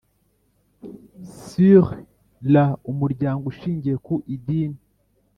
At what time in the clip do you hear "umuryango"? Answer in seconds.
2.91-3.43